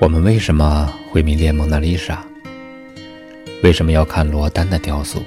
[0.00, 2.24] 我们为什么会迷恋蒙娜丽莎？
[3.64, 5.20] 为什么要看罗丹的雕塑？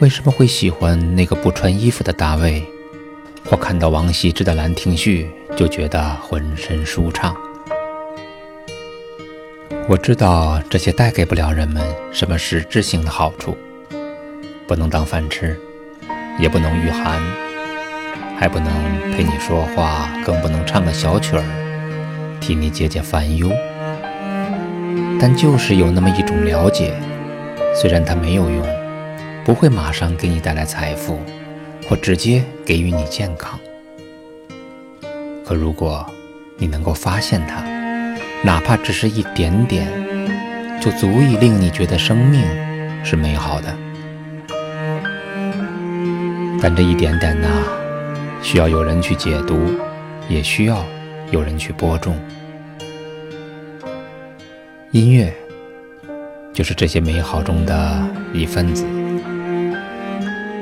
[0.00, 2.62] 为什么会喜欢那个不穿衣服的大卫？
[3.42, 7.34] 或看到王羲之的《兰亭序》就觉得浑身舒畅？
[9.88, 11.82] 我知道这些带给不了人们
[12.12, 13.56] 什么实质性的好处，
[14.66, 15.58] 不能当饭吃，
[16.38, 17.18] 也不能御寒，
[18.38, 18.70] 还不能
[19.10, 21.61] 陪你说话，更不能唱个小曲儿。
[22.42, 23.48] 替你解解烦忧，
[25.20, 26.92] 但就是有那么一种了解，
[27.72, 28.66] 虽然它没有用，
[29.44, 31.20] 不会马上给你带来财富，
[31.88, 33.56] 或直接给予你健康。
[35.46, 36.04] 可如果
[36.58, 37.62] 你能够发现它，
[38.42, 39.86] 哪怕只是一点点，
[40.80, 42.42] 就足以令你觉得生命
[43.04, 43.72] 是美好的。
[46.60, 47.48] 但这一点点呢，
[48.42, 49.56] 需要有人去解读，
[50.28, 50.84] 也需要。
[51.32, 52.14] 有人去播种，
[54.90, 55.32] 音乐
[56.52, 58.84] 就是这些美好中的一份子。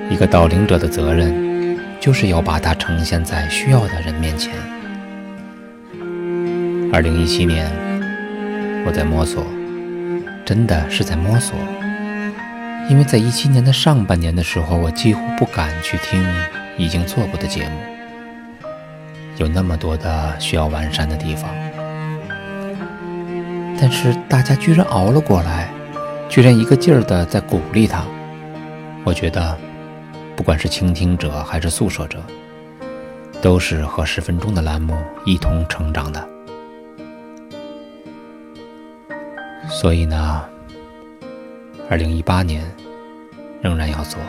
[0.09, 4.55] 一个导领者的责任，就是要把它呈现在需要的人面前。
[6.93, 7.69] 二零一七年，
[8.87, 9.45] 我在摸索，
[10.45, 11.57] 真的是在摸索，
[12.89, 16.25] 因为在一七年的上半年的时候，我几乎不敢去听
[16.79, 18.00] 已经做过的节目。
[19.41, 21.49] 有那么多的需要完善的地方，
[23.81, 25.73] 但是大家居然熬了过来，
[26.29, 28.05] 居然一个劲儿的在鼓励他。
[29.03, 29.57] 我觉得，
[30.37, 32.23] 不管是倾听者还是诉说者，
[33.41, 36.29] 都是和十分钟的栏目一同成长的。
[39.71, 40.45] 所以呢，
[41.89, 42.63] 二零一八年
[43.63, 44.21] 仍然要做。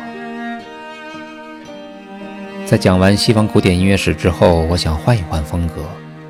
[2.72, 5.84] 在讲完西方古典音乐史之后，我想换一换风格，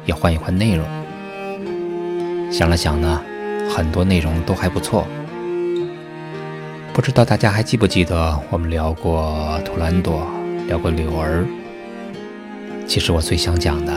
[0.07, 0.83] 也换一换内容。
[2.51, 3.21] 想了想呢，
[3.69, 5.05] 很多内容都还不错。
[6.93, 10.27] 不知道大家还记不记得我们聊过图兰朵，
[10.67, 11.45] 聊过柳儿。
[12.87, 13.93] 其实我最想讲的，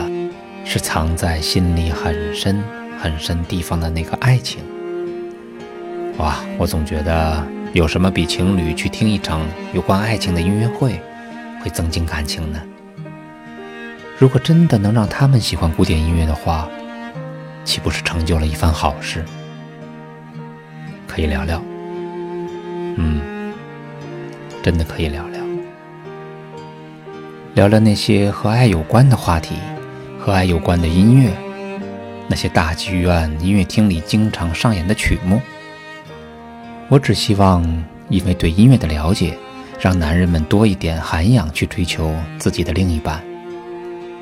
[0.63, 2.63] 是藏在心里很深
[3.01, 4.59] 很深地方的那个爱情。
[6.17, 9.41] 哇，我总觉得有什么比情侣去听一场
[9.73, 11.01] 有关爱情的音乐会？
[11.65, 12.61] 会增进感情呢。
[14.19, 16.69] 如果真的能让他们喜欢古典音乐的话，
[17.63, 19.25] 岂不是成就了一番好事？
[21.07, 21.59] 可以聊聊，
[22.97, 23.51] 嗯，
[24.61, 25.41] 真的可以聊聊，
[27.55, 29.55] 聊聊那些和爱有关的话题，
[30.19, 31.31] 和爱有关的音乐，
[32.27, 35.41] 那些大剧院音乐厅里经常上演的曲目。
[36.89, 37.63] 我只希望，
[38.09, 39.35] 因为对音乐的了解。
[39.79, 43.21] 让男人们多一点涵养，去追求自己的另一半。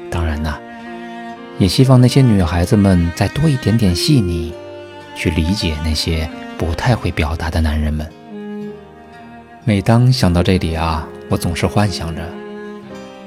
[0.09, 0.56] 当然呢，
[1.58, 4.53] 也希望那些女孩子们再多一点点细腻，
[5.16, 8.08] 去理解那些不太会表达的男人们。
[9.64, 12.22] 每当想到这里啊，我总是幻想着，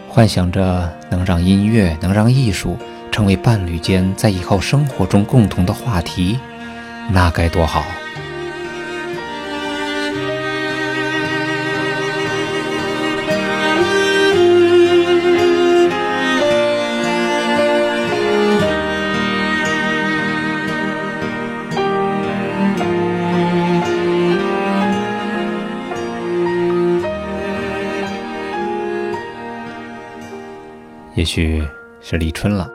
[0.09, 2.77] 幻想着能让音乐，能让艺术
[3.11, 6.39] 成为伴侣间在以后生活中共同的话题，
[7.11, 7.83] 那该多好。
[31.16, 31.66] 也许
[32.03, 32.69] 是立春了，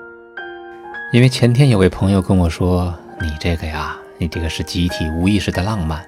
[1.13, 2.91] 因为前天有位朋友跟我说
[3.21, 6.03] ：“你这个呀，你这个是集体无意识的浪漫。”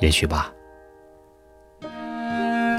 [0.00, 0.50] 也许吧。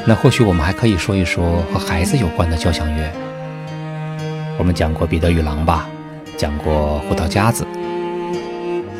[0.07, 3.11] 那或许我们还可以说一说和孩子有关的交响乐。
[4.57, 5.87] 我们讲过《彼得与狼》吧，
[6.35, 7.63] 讲过《胡桃夹子》。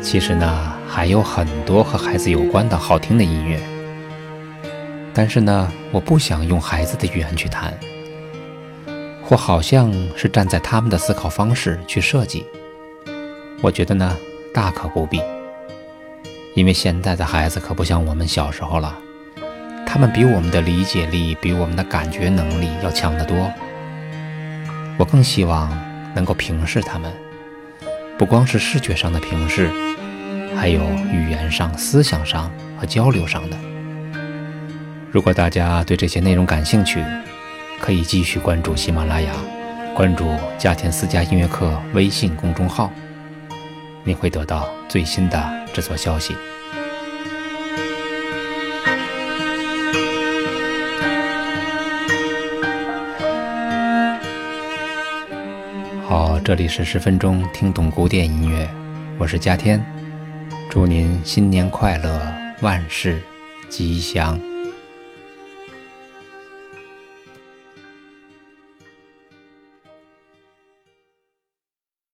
[0.02, 3.58] 其实呢，还有很多和孩子有关的好听的音乐。
[5.12, 7.74] 但是呢，我不想用孩子的语言去谈。
[9.28, 12.46] 或好像是站在他们的思考方式去设计，
[13.60, 14.16] 我觉得呢，
[14.54, 15.20] 大可不必。
[16.54, 18.96] 因为现在的孩子可不像我们小时候了，
[19.84, 23.52] 他们比我们的理解力、比我们的感觉能力要强得多。
[24.96, 25.76] 我更希望
[26.14, 27.12] 能够平视他们，
[28.16, 29.68] 不光是视觉上的平视，
[30.54, 30.80] 还有
[31.12, 32.48] 语言上、思想上
[32.78, 33.56] 和交流上的。
[35.10, 37.04] 如果大家对这些内容感兴趣，
[37.80, 39.32] 可以继续关注喜马拉雅，
[39.94, 42.90] 关注“加田私家音乐课”微信公众号，
[44.02, 46.34] 你会得到最新的制作消息。
[56.08, 58.68] 好，这里是十分钟听懂古典音乐，
[59.18, 59.84] 我是嘉天，
[60.70, 62.20] 祝您新年快乐，
[62.62, 63.22] 万事
[63.68, 64.55] 吉祥。